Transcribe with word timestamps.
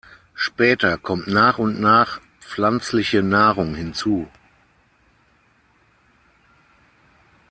Später 0.33 0.97
kommt 0.97 1.27
nach 1.27 1.59
und 1.59 1.79
nach 1.79 2.21
pflanzliche 2.39 3.21
Nahrung 3.21 3.75
hinzu. 3.75 4.27